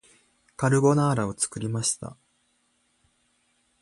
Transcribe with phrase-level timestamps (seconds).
[0.55, 2.17] カルボナーラを作りました